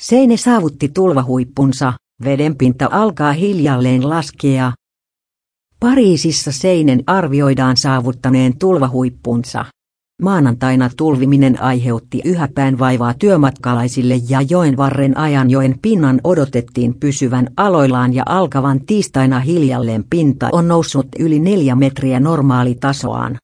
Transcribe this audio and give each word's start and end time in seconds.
Seine 0.00 0.36
saavutti 0.36 0.88
tulvahuippunsa, 0.88 1.92
vedenpinta 2.24 2.88
alkaa 2.90 3.32
hiljalleen 3.32 4.08
laskea. 4.08 4.72
Pariisissa 5.80 6.52
Seinen 6.52 7.02
arvioidaan 7.06 7.76
saavuttaneen 7.76 8.58
tulvahuippunsa. 8.58 9.64
Maanantaina 10.22 10.90
tulviminen 10.96 11.62
aiheutti 11.62 12.20
yhä 12.24 12.48
vaivaa 12.78 13.14
työmatkalaisille 13.14 14.20
ja 14.28 14.40
joen 14.50 14.76
varren 14.76 15.16
ajanjoen 15.18 15.78
pinnan 15.82 16.20
odotettiin 16.24 16.94
pysyvän 17.00 17.48
aloillaan 17.56 18.14
ja 18.14 18.22
alkavan 18.26 18.80
tiistaina 18.86 19.40
hiljalleen 19.40 20.04
pinta 20.10 20.48
on 20.52 20.68
noussut 20.68 21.06
yli 21.18 21.38
neljä 21.38 21.74
metriä 21.74 22.20
normaalitasoaan. 22.20 23.36